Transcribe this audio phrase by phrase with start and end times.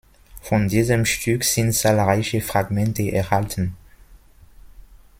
[0.41, 3.77] Von diesem Stück sind zahlreiche Fragmente erhalten.